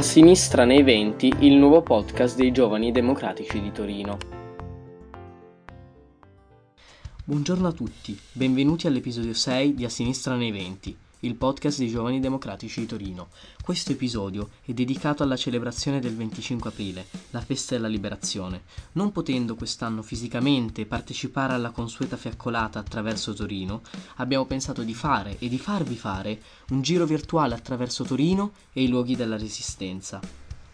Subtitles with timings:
[0.00, 4.16] A sinistra nei venti, il nuovo podcast dei giovani democratici di Torino.
[7.22, 12.20] Buongiorno a tutti, benvenuti all'episodio 6 di A sinistra nei venti il podcast dei Giovani
[12.20, 13.28] Democratici di Torino.
[13.62, 18.62] Questo episodio è dedicato alla celebrazione del 25 aprile, la festa della liberazione.
[18.92, 23.82] Non potendo quest'anno fisicamente partecipare alla consueta fiaccolata attraverso Torino,
[24.16, 28.88] abbiamo pensato di fare e di farvi fare un giro virtuale attraverso Torino e i
[28.88, 30.20] luoghi della Resistenza.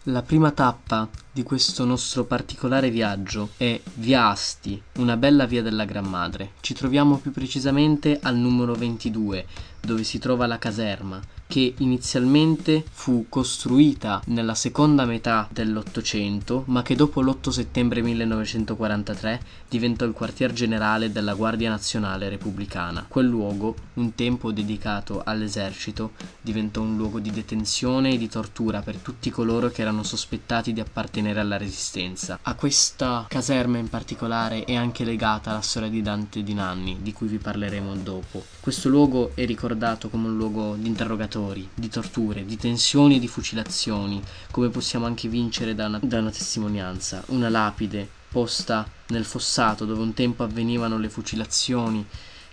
[0.09, 5.83] La prima tappa di questo nostro particolare viaggio è Via Asti, una bella via della
[5.83, 6.51] Gran Madre.
[6.61, 9.45] Ci troviamo più precisamente al numero 22,
[9.87, 16.93] dove si trova la caserma, che inizialmente fu costruita nella seconda metà dell'Ottocento, ma che
[16.93, 23.05] dopo l'8 settembre 1943 diventò il quartier generale della Guardia Nazionale Repubblicana.
[23.07, 28.97] Quel luogo, un tempo dedicato all'esercito, diventò un luogo di detenzione e di tortura per
[28.97, 32.39] tutti coloro che erano sospettati di appartenere alla resistenza.
[32.41, 37.13] A questa caserma in particolare è anche legata la storia di Dante Di Nanni, di
[37.13, 38.43] cui vi parleremo dopo.
[38.59, 39.75] Questo luogo è ricordato
[40.09, 45.27] come un luogo di interrogatori, di torture, di tensioni e di fucilazioni, come possiamo anche
[45.27, 50.97] vincere da una, da una testimonianza, una lapide posta nel fossato dove un tempo avvenivano
[50.97, 52.05] le fucilazioni,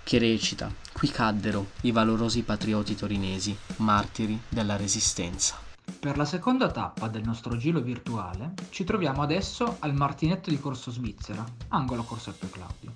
[0.05, 5.57] che recita Qui caddero i valorosi patrioti torinesi, martiri della resistenza.
[5.99, 10.93] Per la seconda tappa del nostro giro virtuale ci troviamo adesso al Martinetto di Corso
[10.93, 12.93] Svizzera, angolo Corso Appio Claudio.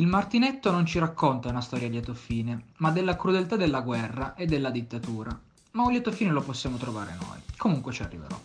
[0.00, 4.34] Il Martinetto non ci racconta una storia a lieto fine, ma della crudeltà della guerra
[4.34, 5.38] e della dittatura.
[5.72, 7.38] Ma un lieto fine lo possiamo trovare noi.
[7.58, 8.40] Comunque ci arriverò.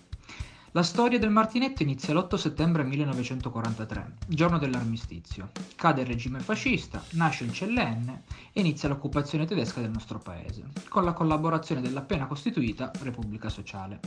[0.71, 5.51] La storia del Martinetto inizia l'8 settembre 1943, giorno dell'armistizio.
[5.77, 8.09] Cade il regime fascista, nasce il CLN
[8.51, 14.01] e inizia l'occupazione tedesca del nostro paese, con la collaborazione dell'appena costituita Repubblica Sociale.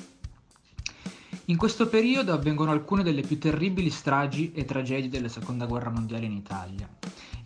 [1.47, 6.27] In questo periodo avvengono alcune delle più terribili stragi e tragedie della Seconda Guerra Mondiale
[6.27, 6.87] in Italia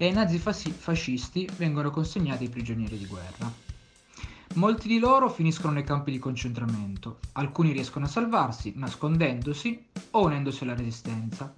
[0.03, 3.49] e ai nazi fascisti vengono consegnati i prigionieri di guerra.
[4.55, 10.65] Molti di loro finiscono nei campi di concentramento, alcuni riescono a salvarsi nascondendosi o unendosi
[10.65, 11.55] alla resistenza,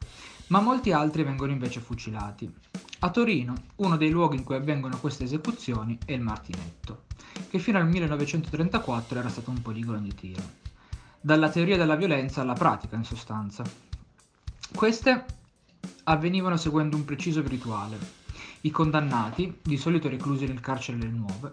[0.49, 2.53] ma molti altri vengono invece fucilati.
[2.99, 7.05] A Torino, uno dei luoghi in cui avvengono queste esecuzioni è il Martinetto,
[7.49, 10.43] che fino al 1934 era stato un poligono di tiro.
[11.19, 13.65] Dalla teoria della violenza alla pratica, in sostanza.
[14.75, 15.25] Queste
[16.05, 18.24] avvenivano seguendo un preciso rituale,
[18.65, 21.53] i condannati, di solito reclusi nel carcere delle Nuove,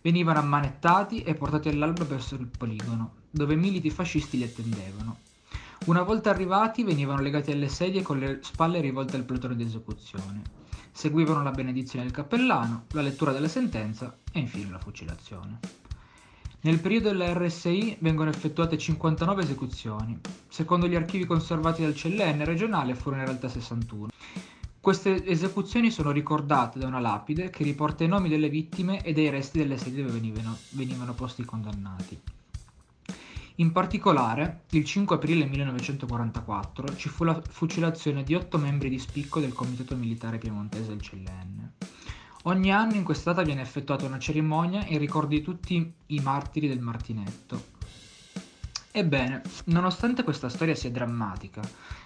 [0.00, 5.18] venivano ammanettati e portati all'alba verso il poligono, dove militi fascisti li attendevano.
[5.86, 10.42] Una volta arrivati venivano legati alle sedie con le spalle rivolte al plotone di esecuzione.
[10.92, 15.58] Seguivano la benedizione del cappellano, la lettura della sentenza e infine la fucilazione.
[16.60, 20.20] Nel periodo della RSI vengono effettuate 59 esecuzioni.
[20.46, 24.10] Secondo gli archivi conservati dal CLN regionale furono in realtà 61.
[24.82, 29.30] Queste esecuzioni sono ricordate da una lapide che riporta i nomi delle vittime e dei
[29.30, 32.20] resti delle sedi dove venivano, venivano posti i condannati.
[33.56, 39.38] In particolare, il 5 aprile 1944 ci fu la fucilazione di otto membri di spicco
[39.38, 41.70] del Comitato Militare Piemontese del CLN.
[42.42, 46.66] Ogni anno in questa data viene effettuata una cerimonia in ricordo di tutti i martiri
[46.66, 47.71] del Martinetto.
[48.94, 51.62] Ebbene, nonostante questa storia sia drammatica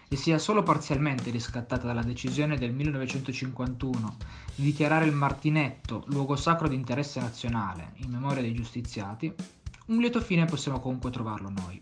[0.09, 4.17] e sia solo parzialmente riscattata dalla decisione del 1951
[4.55, 9.35] di dichiarare il Martinetto luogo sacro di interesse nazionale in memoria dei giustiziati,
[9.87, 11.81] un lieto fine possiamo comunque trovarlo noi.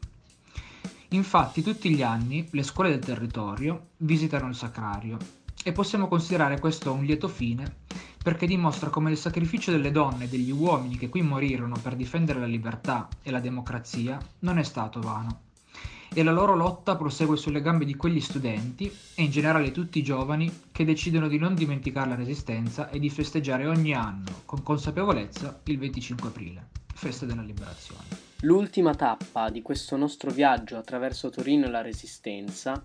[1.09, 5.19] Infatti tutti gli anni le scuole del territorio visitano il sacrario
[5.63, 7.83] e possiamo considerare questo un lieto fine
[8.25, 12.41] perché dimostra come il sacrificio delle donne e degli uomini che qui morirono per difendere
[12.41, 15.43] la libertà e la democrazia non è stato vano
[16.15, 20.03] e la loro lotta prosegue sulle gambe di quegli studenti e in generale tutti i
[20.03, 25.61] giovani che decidono di non dimenticare la resistenza e di festeggiare ogni anno con consapevolezza
[25.65, 28.05] il 25 aprile, festa della liberazione.
[28.41, 32.83] L'ultima tappa di questo nostro viaggio attraverso Torino e la resistenza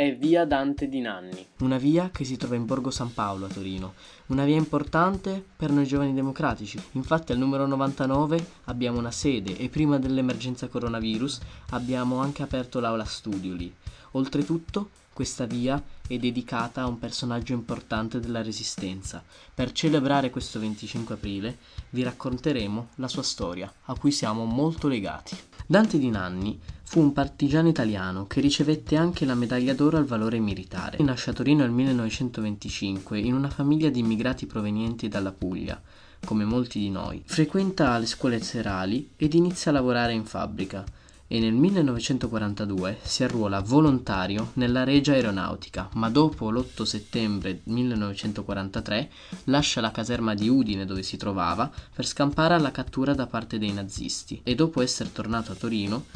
[0.00, 1.46] è via Dante di Nanni.
[1.58, 3.92] Una via che si trova in Borgo San Paolo a Torino,
[4.28, 6.80] una via importante per noi giovani democratici.
[6.92, 11.40] Infatti al numero 99 abbiamo una sede e prima dell'emergenza coronavirus
[11.72, 13.70] abbiamo anche aperto l'aula studio lì.
[14.12, 14.88] Oltretutto
[15.20, 19.22] questa via è dedicata a un personaggio importante della Resistenza.
[19.54, 21.58] Per celebrare questo 25 aprile
[21.90, 25.36] vi racconteremo la sua storia, a cui siamo molto legati.
[25.66, 30.38] Dante di Nanni fu un partigiano italiano che ricevette anche la medaglia d'oro al valore
[30.38, 30.96] militare.
[31.02, 35.78] Nasce a Torino nel 1925 in una famiglia di immigrati provenienti dalla Puglia,
[36.24, 37.22] come molti di noi.
[37.26, 40.82] Frequenta le scuole serali ed inizia a lavorare in fabbrica.
[41.32, 49.08] E nel 1942 si arruola volontario nella Regia Aeronautica, ma dopo l'8 settembre 1943
[49.44, 53.72] lascia la caserma di Udine dove si trovava per scampare alla cattura da parte dei
[53.72, 56.06] nazisti e dopo essere tornato a Torino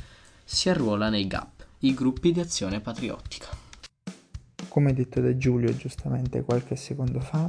[0.43, 3.47] si arruola nei GAP, i gruppi di azione patriottica.
[4.67, 7.49] Come detto da Giulio giustamente qualche secondo fa,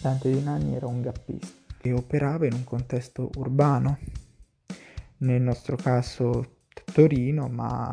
[0.00, 3.98] Dante Di Nanni era un gappista che operava in un contesto urbano,
[5.18, 6.62] nel nostro caso
[6.94, 7.92] Torino, ma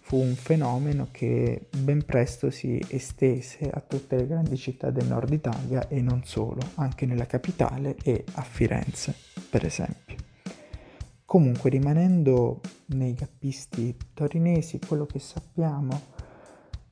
[0.00, 5.32] fu un fenomeno che ben presto si estese a tutte le grandi città del nord
[5.32, 9.14] Italia e non solo, anche nella capitale e a Firenze,
[9.48, 10.16] per esempio.
[11.24, 15.98] Comunque, rimanendo nei gappisti torinesi, quello che sappiamo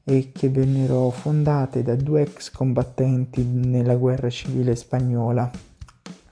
[0.02, 5.50] è che vennero fondate da due ex combattenti nella guerra civile spagnola,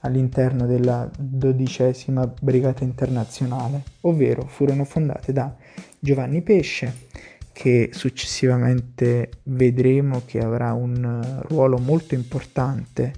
[0.01, 5.55] all'interno della dodicesima Brigata Internazionale, ovvero furono fondate da
[5.99, 7.07] Giovanni Pesce,
[7.51, 13.13] che successivamente vedremo che avrà un ruolo molto importante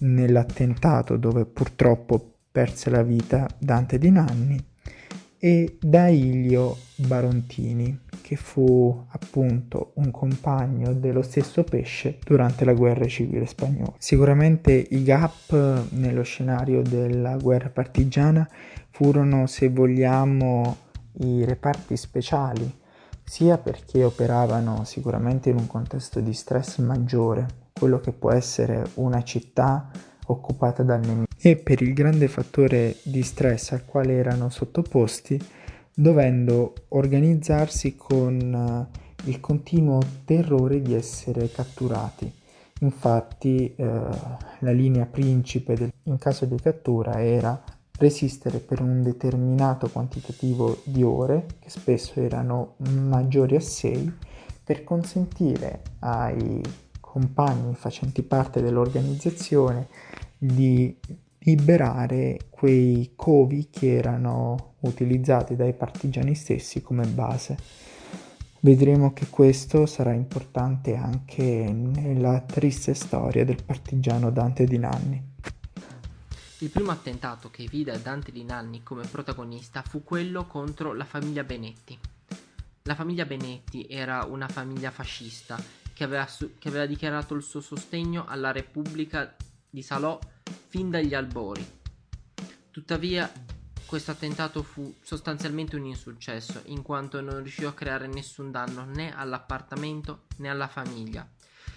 [0.00, 4.64] nell'attentato dove purtroppo perse la vita Dante Di Nanni,
[5.38, 7.96] e da Ilio Barontini,
[8.28, 13.94] che fu appunto un compagno dello stesso pesce durante la guerra civile spagnola.
[13.96, 18.46] Sicuramente i gap nello scenario della guerra partigiana
[18.90, 20.76] furono, se vogliamo,
[21.20, 22.70] i reparti speciali,
[23.24, 29.22] sia perché operavano sicuramente in un contesto di stress maggiore, quello che può essere una
[29.22, 29.88] città
[30.26, 35.40] occupata dal nemico, e per il grande fattore di stress al quale erano sottoposti,
[35.98, 42.32] dovendo organizzarsi con uh, il continuo terrore di essere catturati.
[42.80, 43.84] Infatti eh,
[44.60, 47.60] la linea principe del, in caso di cattura era
[47.98, 54.12] resistere per un determinato quantitativo di ore, che spesso erano maggiori a 6,
[54.62, 56.62] per consentire ai
[57.00, 59.88] compagni facenti parte dell'organizzazione
[60.38, 60.96] di
[61.40, 67.56] liberare quei covi che erano utilizzati dai partigiani stessi come base.
[68.60, 71.42] Vedremo che questo sarà importante anche
[71.72, 75.22] nella triste storia del partigiano Dante Di Nanni.
[76.60, 81.44] Il primo attentato che vide Dante Di Nanni come protagonista fu quello contro la famiglia
[81.44, 81.96] Benetti.
[82.82, 85.56] La famiglia Benetti era una famiglia fascista
[85.94, 89.36] che aveva, su- che aveva dichiarato il suo sostegno alla Repubblica
[89.70, 90.18] di Salò
[90.68, 91.66] fin dagli albori.
[92.70, 93.30] Tuttavia,
[93.86, 99.14] questo attentato fu sostanzialmente un insuccesso, in quanto non riuscì a creare nessun danno né
[99.16, 101.26] all'appartamento né alla famiglia,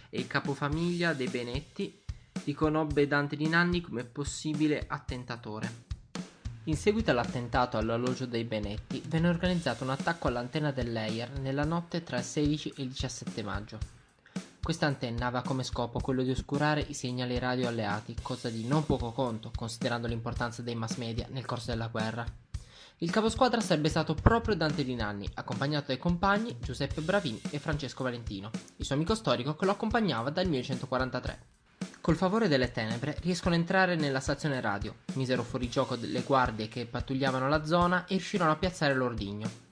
[0.09, 2.03] e il capofamiglia dei Benetti
[2.43, 5.89] riconobbe Dante di Nanni come possibile attentatore.
[6.65, 12.17] In seguito all'attentato all'alloggio dei Benetti, venne organizzato un attacco all'antenna dell'Air nella notte tra
[12.17, 14.00] il 16 e il 17 maggio.
[14.71, 18.85] Questa antenna aveva come scopo quello di oscurare i segnali radio alleati, cosa di non
[18.85, 22.25] poco conto, considerando l'importanza dei mass media nel corso della guerra.
[22.99, 28.03] Il caposquadra sarebbe stato proprio Dante Di Nanni, accompagnato dai compagni Giuseppe Bravini e Francesco
[28.03, 31.39] Valentino, il suo amico storico che lo accompagnava dal 1143.
[31.99, 36.69] Col favore delle tenebre riescono a entrare nella stazione radio, misero fuori gioco delle guardie
[36.69, 39.70] che pattugliavano la zona e riuscirono a piazzare l'ordigno.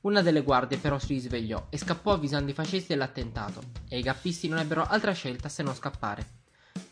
[0.00, 4.46] Una delle guardie però si risvegliò e scappò avvisando i fascisti dell'attentato, e i gappisti
[4.46, 6.36] non ebbero altra scelta se non scappare.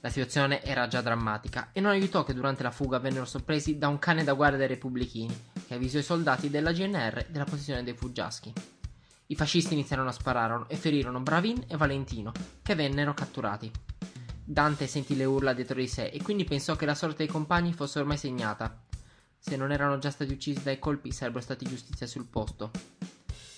[0.00, 3.86] La situazione era già drammatica e non aiutò che durante la fuga vennero sorpresi da
[3.86, 5.34] un cane da guardia dei repubblichini,
[5.68, 8.52] che avvisò i soldati della GNR della posizione dei fuggiaschi.
[9.28, 13.70] I fascisti iniziarono a sparare e ferirono Bravin e Valentino, che vennero catturati.
[14.44, 17.72] Dante sentì le urla dietro di sé e quindi pensò che la sorte dei compagni
[17.72, 18.84] fosse ormai segnata.
[19.48, 22.72] Se non erano già stati uccisi dai colpi, sarebbero stati giustizia sul posto.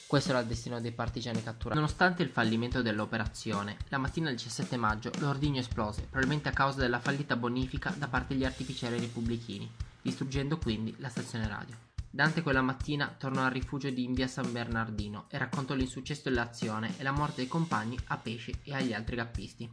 [0.06, 1.80] Questo era il destino dei partigiani catturati.
[1.80, 6.98] Nonostante il fallimento dell'operazione, la mattina del 17 maggio l'ordigno esplose, probabilmente a causa della
[6.98, 9.70] fallita bonifica da parte degli artificieri repubblichini,
[10.02, 11.74] distruggendo quindi la stazione radio.
[12.10, 17.02] Dante quella mattina tornò al rifugio di Invia San Bernardino e raccontò l'insuccesso dell'azione e
[17.02, 19.70] la morte dei compagni a Pesce e agli altri gappisti.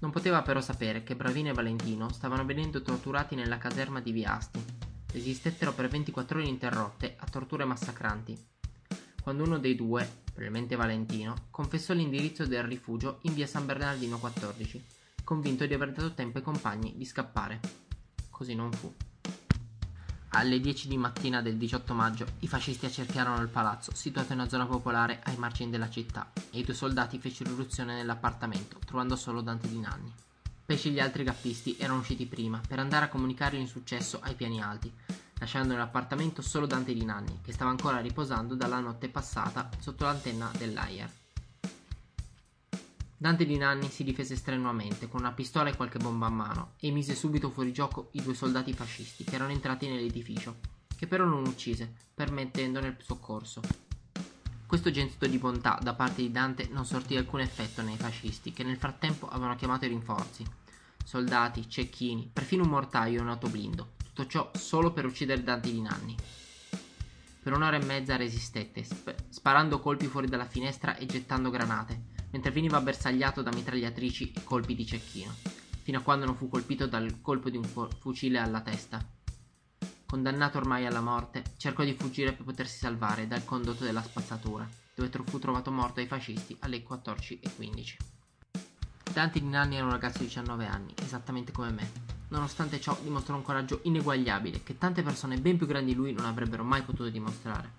[0.00, 4.64] Non poteva però sapere che Bravino e Valentino stavano venendo torturati nella caserma di Viasti.
[5.12, 8.56] Resistettero per 24 ore ininterrotte a torture massacranti
[9.28, 14.82] quando uno dei due, probabilmente Valentino, confessò l'indirizzo del rifugio in via San Bernardino 14,
[15.22, 17.60] convinto di aver dato tempo ai compagni di scappare.
[18.30, 18.90] Così non fu.
[20.28, 24.48] Alle 10 di mattina del 18 maggio i fascisti accerchiarono il palazzo, situato in una
[24.48, 29.42] zona popolare ai margini della città, e i due soldati fecero irruzione nell'appartamento, trovando solo
[29.42, 30.10] Dante di Nanni.
[30.68, 34.62] Pesce e gli altri gappisti erano usciti prima, per andare a comunicare l'insuccesso ai piani
[34.62, 34.92] alti,
[35.38, 40.50] lasciando nell'appartamento solo Dante di Nanni, che stava ancora riposando dalla notte passata sotto l'antenna
[40.58, 41.10] dell'Ayer.
[43.16, 46.90] Dante di Nanni si difese strenuamente con una pistola e qualche bomba a mano e
[46.90, 50.56] mise subito fuori gioco i due soldati fascisti che erano entrati nell'edificio,
[50.94, 53.87] che però non uccise, permettendone il soccorso.
[54.68, 58.64] Questo gesto di bontà da parte di Dante non sortì alcun effetto nei fascisti, che
[58.64, 60.44] nel frattempo avevano chiamato i rinforzi.
[61.02, 63.92] Soldati, cecchini, perfino un mortaio e un autoblindo.
[63.96, 66.14] Tutto ciò solo per uccidere Dante di Nanni.
[67.42, 72.50] Per un'ora e mezza resistette, sp- sparando colpi fuori dalla finestra e gettando granate, mentre
[72.50, 75.34] veniva bersagliato da mitragliatrici e colpi di cecchino,
[75.80, 79.02] fino a quando non fu colpito dal colpo di un fu- fucile alla testa.
[80.10, 85.10] Condannato ormai alla morte, cercò di fuggire per potersi salvare dal condotto della spazzatura, dove
[85.26, 87.96] fu trovato morto dai fascisti alle 14.15.
[89.12, 91.90] Dante di Nanni era un ragazzo di 19 anni, esattamente come me.
[92.28, 96.24] Nonostante ciò, dimostrò un coraggio ineguagliabile che tante persone ben più grandi di lui non
[96.24, 97.70] avrebbero mai potuto dimostrare.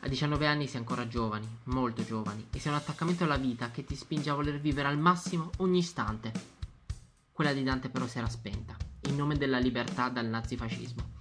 [0.00, 3.84] A 19 anni è ancora giovani, molto giovani, e ha un attaccamento alla vita che
[3.84, 6.32] ti spinge a voler vivere al massimo ogni istante.
[7.30, 11.11] Quella di Dante però si era spenta, in nome della libertà dal nazifascismo,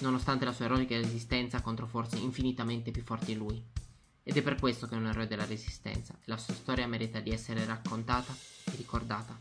[0.00, 3.62] nonostante la sua eroica resistenza contro forze infinitamente più forti di lui.
[4.22, 7.20] Ed è per questo che è un eroe della resistenza e la sua storia merita
[7.20, 8.34] di essere raccontata
[8.64, 9.38] e ricordata.